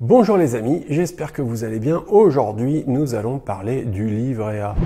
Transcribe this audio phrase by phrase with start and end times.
[0.00, 2.04] Bonjour les amis, j'espère que vous allez bien.
[2.06, 4.76] Aujourd'hui, nous allons parler du livret A.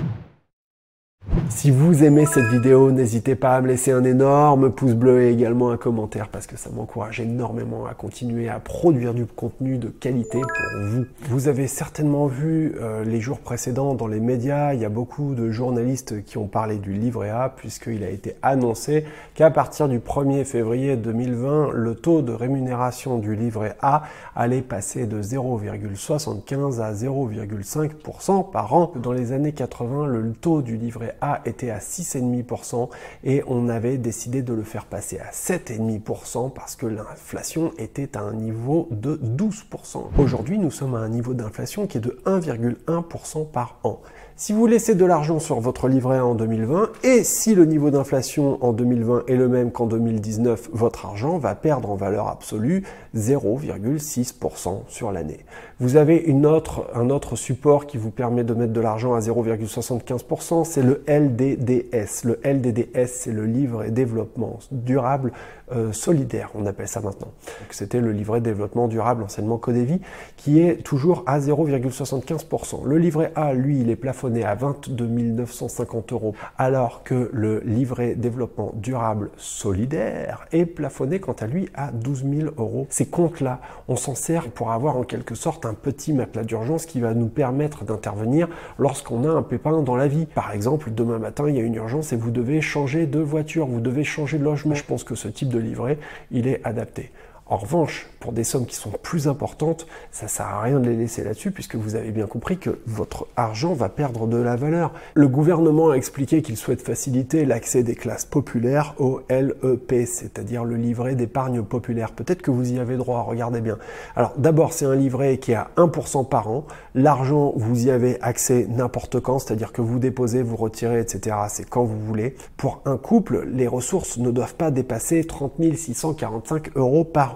[1.49, 5.31] Si vous aimez cette vidéo, n'hésitez pas à me laisser un énorme pouce bleu et
[5.31, 9.87] également un commentaire parce que ça m'encourage énormément à continuer à produire du contenu de
[9.87, 11.05] qualité pour vous.
[11.29, 15.33] Vous avez certainement vu euh, les jours précédents dans les médias, il y a beaucoup
[15.35, 19.99] de journalistes qui ont parlé du livret A puisqu'il a été annoncé qu'à partir du
[19.99, 24.03] 1er février 2020, le taux de rémunération du livret A
[24.35, 28.91] allait passer de 0,75 à 0,5% par an.
[28.97, 32.89] Dans les années 80, le taux du livret a était à 6,5%
[33.23, 38.21] et on avait décidé de le faire passer à 7,5% parce que l'inflation était à
[38.21, 40.05] un niveau de 12%.
[40.17, 44.01] Aujourd'hui, nous sommes à un niveau d'inflation qui est de 1,1% par an.
[44.35, 47.91] Si vous laissez de l'argent sur votre livret A en 2020 et si le niveau
[47.91, 52.83] d'inflation en 2020 est le même qu'en 2019, votre argent va perdre en valeur absolue
[53.15, 55.45] 0,6% sur l'année.
[55.79, 60.81] Vous avez un autre support qui vous permet de mettre de l'argent à 0,75%, c'est
[60.81, 62.23] le LDDS.
[62.25, 65.31] Le LDDS, c'est le livret développement durable
[65.73, 67.31] euh, solidaire, on appelle ça maintenant.
[67.69, 70.01] C'était le livret développement durable, anciennement Codévi,
[70.37, 72.85] qui est toujours à 0,75%.
[72.85, 78.15] Le livret A, lui, il est plafonné à 22 950 euros, alors que le livret
[78.15, 82.87] développement durable solidaire est plafonné quant à lui à 12 000 euros.
[82.89, 86.99] Ces comptes-là, on s'en sert pour avoir en quelque sorte un petit matelas d'urgence qui
[86.99, 90.25] va nous permettre d'intervenir lorsqu'on a un pépin dans la vie.
[90.25, 93.67] Par exemple, demain matin, il y a une urgence et vous devez changer de voiture,
[93.67, 94.75] vous devez changer de logement.
[94.75, 95.97] Je pense que ce type de livret,
[96.31, 97.11] il est adapté.
[97.45, 100.95] En revanche, pour des sommes qui sont plus importantes, ça sert à rien de les
[100.95, 104.93] laisser là-dessus puisque vous avez bien compris que votre argent va perdre de la valeur.
[105.13, 110.77] Le gouvernement a expliqué qu'il souhaite faciliter l'accès des classes populaires au LEP, c'est-à-dire le
[110.77, 112.13] livret d'épargne populaire.
[112.13, 113.77] Peut-être que vous y avez droit, regardez bien.
[114.15, 116.65] Alors d'abord, c'est un livret qui est à 1% par an.
[116.95, 121.35] L'argent, vous y avez accès n'importe quand, c'est-à-dire que vous déposez, vous retirez, etc.
[121.49, 122.35] C'est quand vous voulez.
[122.55, 127.32] Pour un couple, les ressources ne doivent pas dépasser 30 645 euros par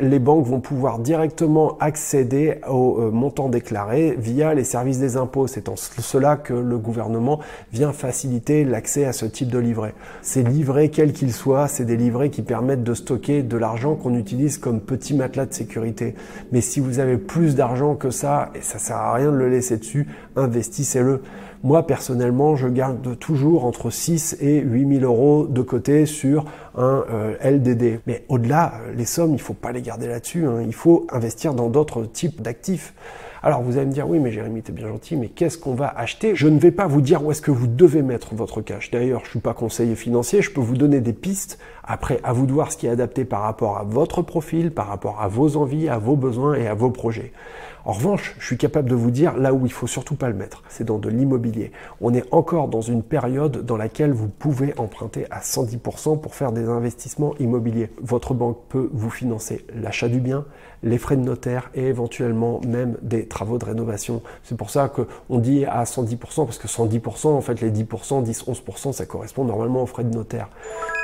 [0.00, 5.46] les banques vont pouvoir directement accéder au euh, montant déclaré via les services des impôts.
[5.46, 7.40] C'est en cela que le gouvernement
[7.72, 9.94] vient faciliter l'accès à ce type de livret.
[10.22, 14.14] Ces livrets, quels qu'ils soient, c'est des livrets qui permettent de stocker de l'argent qu'on
[14.14, 16.14] utilise comme petit matelas de sécurité.
[16.52, 19.48] Mais si vous avez plus d'argent que ça, et ça sert à rien de le
[19.48, 21.22] laisser dessus, investissez-le.
[21.66, 26.44] Moi, personnellement, je garde toujours entre 6 et 8 000 euros de côté sur
[26.76, 28.02] un euh, LDD.
[28.06, 30.46] Mais au-delà, les sommes, il ne faut pas les garder là-dessus.
[30.46, 30.62] Hein.
[30.64, 32.94] Il faut investir dans d'autres types d'actifs.
[33.42, 35.88] Alors vous allez me dire, oui, mais Jérémy, t'es bien gentil, mais qu'est-ce qu'on va
[35.88, 36.36] acheter?
[36.36, 38.92] Je ne vais pas vous dire où est-ce que vous devez mettre votre cash.
[38.92, 41.58] D'ailleurs, je ne suis pas conseiller financier, je peux vous donner des pistes.
[41.82, 44.86] Après, à vous de voir ce qui est adapté par rapport à votre profil, par
[44.86, 47.32] rapport à vos envies, à vos besoins et à vos projets.
[47.86, 50.34] En revanche, je suis capable de vous dire là où il faut surtout pas le
[50.34, 51.70] mettre, c'est dans de l'immobilier.
[52.00, 56.50] On est encore dans une période dans laquelle vous pouvez emprunter à 110% pour faire
[56.50, 57.92] des investissements immobiliers.
[58.02, 60.46] Votre banque peut vous financer l'achat du bien,
[60.82, 64.20] les frais de notaire et éventuellement même des travaux de rénovation.
[64.42, 68.46] C'est pour ça qu'on dit à 110% parce que 110%, en fait les 10%, 10,
[68.46, 70.48] 11%, ça correspond normalement aux frais de notaire.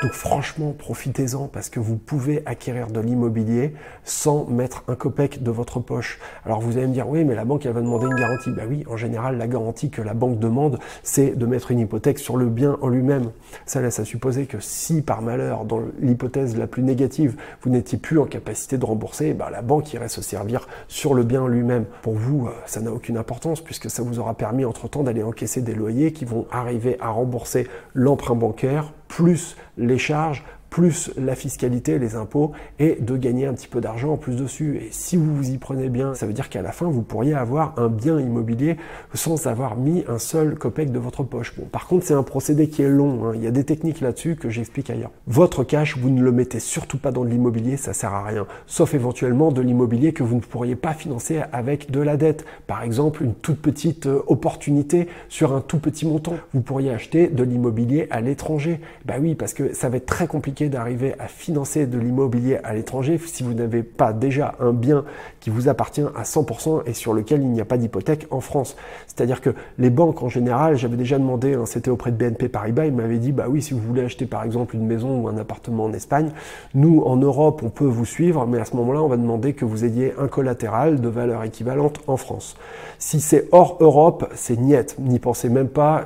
[0.03, 5.51] Donc franchement, profitez-en parce que vous pouvez acquérir de l'immobilier sans mettre un copec de
[5.53, 6.19] votre poche.
[6.45, 8.51] Alors vous allez me dire, oui, mais la banque, elle va demander une garantie.
[8.51, 12.19] Ben oui, en général, la garantie que la banque demande, c'est de mettre une hypothèque
[12.19, 13.31] sur le bien en lui-même.
[13.67, 17.99] Ça laisse à supposer que si par malheur, dans l'hypothèse la plus négative, vous n'étiez
[17.99, 21.85] plus en capacité de rembourser, ben, la banque irait se servir sur le bien lui-même.
[22.03, 25.63] Pour vous, euh, ça n'a aucune importance puisque ça vous aura permis entre-temps d'aller encaisser
[25.63, 31.99] des loyers qui vont arriver à rembourser l'emprunt bancaire plus les charges, plus la fiscalité,
[31.99, 34.79] les impôts, et de gagner un petit peu d'argent en plus dessus.
[34.79, 37.35] Et si vous vous y prenez bien, ça veut dire qu'à la fin, vous pourriez
[37.35, 38.79] avoir un bien immobilier
[39.13, 41.55] sans avoir mis un seul copec de votre poche.
[41.59, 43.27] Bon, par contre, c'est un procédé qui est long.
[43.27, 43.33] Hein.
[43.35, 45.11] Il y a des techniques là-dessus que j'explique ailleurs.
[45.27, 48.47] Votre cash, vous ne le mettez surtout pas dans de l'immobilier, ça sert à rien.
[48.67, 52.47] Sauf éventuellement de l'immobilier que vous ne pourriez pas financer avec de la dette.
[52.67, 56.37] Par exemple, une toute petite euh, opportunité sur un tout petit montant.
[56.55, 58.81] Vous pourriez acheter de l'immobilier à l'étranger.
[59.05, 62.75] Bah oui, parce que ça va être très compliqué d'arriver à financer de l'immobilier à
[62.75, 65.05] l'étranger si vous n'avez pas déjà un bien
[65.41, 68.77] qui vous appartient à 100% et sur lequel il n'y a pas d'hypothèque en France.
[69.07, 72.87] C'est-à-dire que les banques en général, j'avais déjà demandé, hein, c'était auprès de BNP Paribas,
[72.87, 75.37] ils m'avaient dit, bah oui, si vous voulez acheter par exemple une maison ou un
[75.37, 76.31] appartement en Espagne,
[76.75, 79.65] nous en Europe, on peut vous suivre, mais à ce moment-là, on va demander que
[79.65, 82.57] vous ayez un collatéral de valeur équivalente en France.
[82.99, 86.05] Si c'est hors Europe, c'est niet, n'y pensez même pas.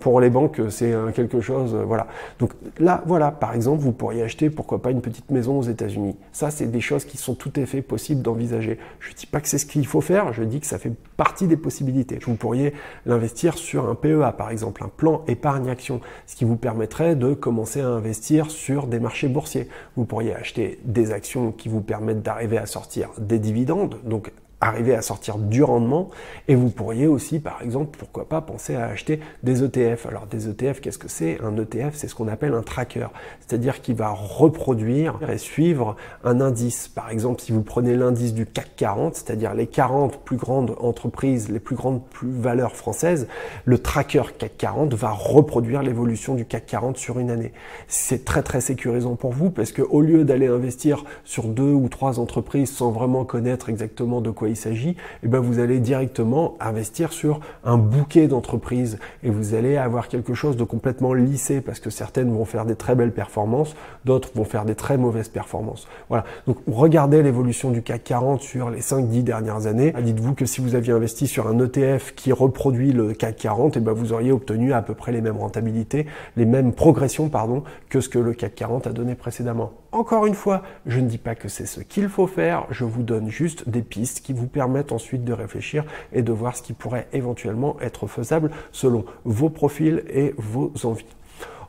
[0.00, 2.06] Pour les banques, c'est quelque chose, voilà.
[2.40, 6.16] Donc là, voilà, par exemple, vous pourriez acheter, pourquoi pas, une petite maison aux États-Unis.
[6.32, 8.78] Ça, c'est des choses qui sont tout à fait possibles d'envisager.
[8.98, 10.92] Je ne dis pas que c'est ce qu'il faut faire, je dis que ça fait
[11.16, 12.18] partie des possibilités.
[12.24, 12.72] Vous pourriez
[13.06, 17.80] l'investir sur un PEA, par exemple, un plan épargne-action, ce qui vous permettrait de commencer
[17.80, 19.68] à investir sur des marchés boursiers.
[19.96, 24.32] Vous pourriez acheter des actions qui vous permettent d'arriver à sortir des dividendes, donc
[24.64, 26.10] arriver à sortir du rendement
[26.48, 30.06] et vous pourriez aussi par exemple pourquoi pas penser à acheter des ETF.
[30.06, 31.38] Alors des ETF qu'est-ce que c'est?
[31.42, 33.08] Un ETF c'est ce qu'on appelle un tracker,
[33.40, 36.88] c'est-à-dire qu'il va reproduire et suivre un indice.
[36.88, 41.50] Par exemple si vous prenez l'indice du CAC 40, c'est-à-dire les 40 plus grandes entreprises,
[41.50, 43.28] les plus grandes plus valeurs françaises,
[43.64, 47.52] le tracker CAC 40 va reproduire l'évolution du CAC 40 sur une année.
[47.88, 51.88] C'est très très sécurisant pour vous parce que au lieu d'aller investir sur deux ou
[51.88, 56.54] trois entreprises sans vraiment connaître exactement de quoi il s'agit, eh ben vous allez directement
[56.60, 61.80] investir sur un bouquet d'entreprises et vous allez avoir quelque chose de complètement lissé parce
[61.80, 63.74] que certaines vont faire des très belles performances,
[64.04, 65.88] d'autres vont faire des très mauvaises performances.
[66.08, 66.24] Voilà.
[66.46, 69.92] Donc regardez l'évolution du CAC 40 sur les 5-10 dernières années.
[70.00, 73.80] Dites-vous que si vous aviez investi sur un ETF qui reproduit le CAC 40, et
[73.80, 78.00] ben vous auriez obtenu à peu près les mêmes rentabilités, les mêmes progressions pardon, que
[78.00, 79.72] ce que le CAC 40 a donné précédemment.
[79.92, 83.04] Encore une fois, je ne dis pas que c'est ce qu'il faut faire, je vous
[83.04, 86.72] donne juste des pistes qui vous permettent ensuite de réfléchir et de voir ce qui
[86.72, 91.06] pourrait éventuellement être faisable selon vos profils et vos envies.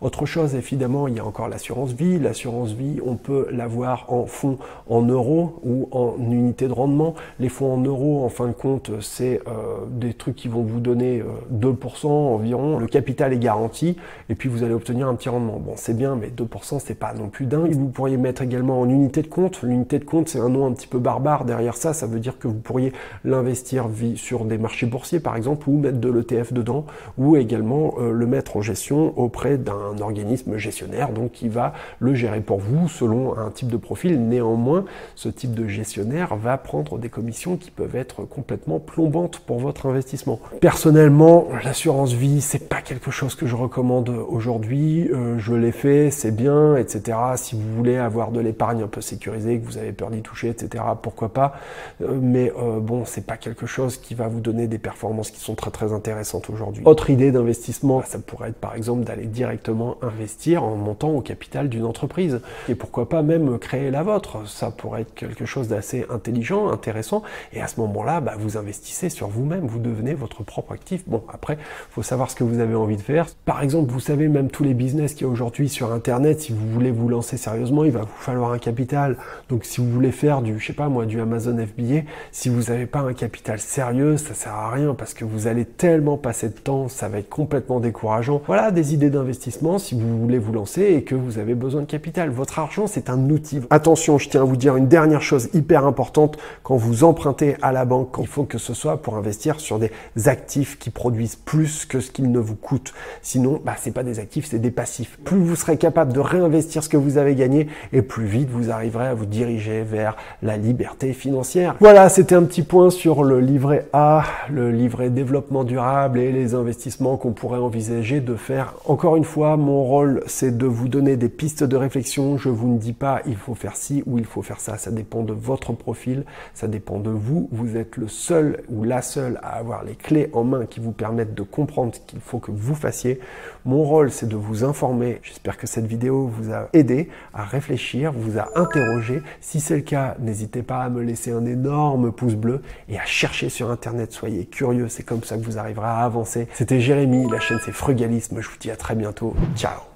[0.02, 2.20] Autre chose, évidemment, il y a encore l'assurance vie.
[2.20, 4.58] L'assurance vie, on peut l'avoir en fonds
[4.90, 7.16] en euros ou en unités de rendement.
[7.40, 10.80] Les fonds en euros, en fin de compte, c'est euh, des trucs qui vont vous
[10.80, 12.80] donner 2% euh, environ.
[12.80, 13.98] Le capital est garanti
[14.30, 15.60] et puis vous allez obtenir un petit rendement.
[15.60, 17.74] Bon, c'est bien, mais 2%, c'est pas non plus dingue.
[17.74, 19.62] Vous pourriez mettre également en unité de compte.
[19.62, 21.46] L'unité de compte, c'est un nom un petit peu barbare.
[21.46, 22.94] Derrière ça, ça veut dire que vous pourriez
[23.24, 26.86] l'investir sur des marchés boursiers, par exemple, ou mettre de l'ETF dedans,
[27.18, 32.14] ou également euh, le mettre en gestion auprès d'un organisme gestionnaire, donc qui va le
[32.14, 34.28] gérer pour vous selon un type de profil.
[34.28, 34.86] Néanmoins,
[35.16, 39.86] ce type de gestionnaire va prendre des commissions qui peuvent être complètement plombantes pour votre
[39.88, 40.40] investissement.
[40.62, 45.10] Personnellement, l'assurance vie, c'est pas quelque chose que je recommande aujourd'hui.
[45.12, 47.18] Euh, je l'ai fait, c'est bien, etc.
[47.36, 50.50] Si vous voulez avoir de l'épargne un peu sécurisée, que vous avez peur d'y toucher,
[50.50, 50.84] etc.
[51.02, 51.54] Pourquoi pas
[52.02, 55.40] euh, Mais euh, bon, c'est pas quelque chose qui va vous donner des performances qui
[55.40, 56.84] sont très très intéressantes aujourd'hui.
[56.86, 61.70] Autre idée d'investissement, ça pourrait être par exemple d'aller directement investir en montant au capital
[61.70, 62.42] d'une entreprise.
[62.70, 64.48] Et pourquoi pas même créer la vôtre.
[64.48, 67.24] Ça pourrait être quelque chose d'assez intelligent, intéressant.
[67.54, 71.04] Et à ce moment-là, bah, vous investissez sur vous-même, vous devenez votre propre actif.
[71.08, 71.58] Bon, après,
[71.90, 73.28] faut savoir ce que vous avez envie de faire.
[73.46, 76.54] Par exemple, vous savez, même tous les business qu'il y a aujourd'hui sur Internet, si
[76.54, 79.18] vous voulez vous lancer sérieusement, il va vous falloir un capital.
[79.50, 82.02] Donc, si vous voulez faire du, je sais pas moi, du Amazon FBA,
[82.32, 85.66] si vous n'avez pas un capital sérieux, ça sert à rien parce que vous allez
[85.66, 88.42] tellement passer de temps, ça va être complètement décourageant.
[88.48, 91.88] Voilà des idées d'investissement si vous voulez vous lancer et que vous avez besoin de
[91.88, 92.30] capital.
[92.30, 93.62] Votre argent, c'est un outil.
[93.70, 96.38] Attention, je tiens à vous dire une dernière chose hyper importante.
[96.64, 99.92] Quand vous empruntez à la banque, il faut que ce soit pour investir sur des
[100.28, 102.94] actifs qui produisent plus que ce qu'ils ne vous coûtent.
[103.24, 105.18] Sinon, bah, c'est pas des actifs, c'est des passifs.
[105.24, 108.70] Plus vous serez capable de réinvestir ce que vous avez gagné et plus vite vous
[108.70, 111.76] arriverez à vous diriger vers la liberté financière.
[111.80, 116.54] Voilà, c'était un petit point sur le livret A, le livret développement durable et les
[116.54, 118.76] investissements qu'on pourrait envisager de faire.
[118.86, 122.38] Encore une fois, mon rôle, c'est de vous donner des pistes de réflexion.
[122.38, 124.78] Je vous ne dis pas il faut faire ci ou il faut faire ça.
[124.78, 127.50] Ça dépend de votre profil, ça dépend de vous.
[127.52, 130.92] Vous êtes le seul ou la seule à avoir les clés en main qui vous
[130.92, 133.20] permettent de comprendre ce qu'il faut que vous fassiez.
[133.66, 135.20] Mon rôle, c'est de vous informer.
[135.24, 139.22] J'espère que cette vidéo vous a aidé à réfléchir, vous a interrogé.
[139.42, 143.06] Si c'est le cas, n'hésitez pas à me laisser un énorme pouce bleu et à
[143.06, 144.12] chercher sur Internet.
[144.12, 146.48] Soyez curieux, c'est comme ça que vous arriverez à avancer.
[146.54, 148.42] C'était Jérémy, la chaîne c'est Frugalisme.
[148.42, 149.36] Je vous dis à très bientôt.
[149.54, 149.95] Ciao